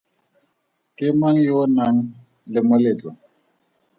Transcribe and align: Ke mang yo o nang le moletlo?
Ke 0.95 1.07
mang 1.19 1.37
yo 1.47 1.55
o 1.63 1.71
nang 1.75 1.97
le 2.51 2.59
moletlo? 2.67 3.11